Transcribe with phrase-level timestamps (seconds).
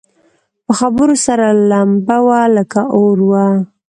[0.65, 3.47] په خبرو سره لمبه وه لکه اور وه